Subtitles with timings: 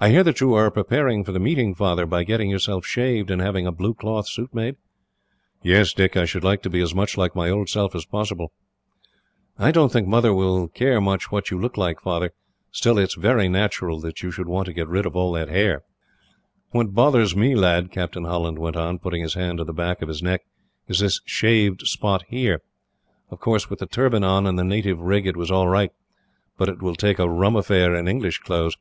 [0.00, 3.42] "I hear that you are preparing for the meeting, Father, by getting yourself shaved, and
[3.42, 4.76] having a blue cloth suit made?"
[5.60, 6.16] "Yes, Dick.
[6.16, 8.52] I should like to be as much like my old self as possible."
[9.58, 12.32] "I don't think Mother will care much what you look like, Father.
[12.70, 15.48] Still, it is very natural that you should want to get rid of all that
[15.48, 15.82] hair."
[16.70, 20.06] "What bothers me, lad," Captain Holland went on, putting his hand to the back of
[20.06, 20.42] his neck,
[20.86, 22.60] "is this shaved spot here.
[23.30, 25.90] Of course, with the turban on and the native rig, it was all right,
[26.56, 28.76] but it will look a rum affair in English clothes."